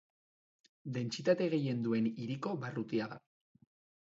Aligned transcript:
Dentsitate 0.95 1.49
gehien 1.51 1.83
duen 1.89 2.09
hiriko 2.23 2.55
barrutia 2.65 3.11
da. 3.15 3.21